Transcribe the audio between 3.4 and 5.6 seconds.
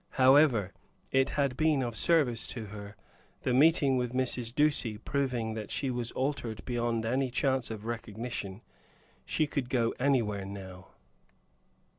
the meeting with Mrs. Ducie proving